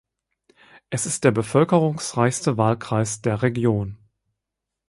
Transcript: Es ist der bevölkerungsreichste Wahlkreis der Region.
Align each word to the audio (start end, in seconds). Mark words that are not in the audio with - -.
Es 0.89 1.05
ist 1.05 1.23
der 1.25 1.29
bevölkerungsreichste 1.29 2.57
Wahlkreis 2.57 3.21
der 3.21 3.43
Region. 3.43 3.99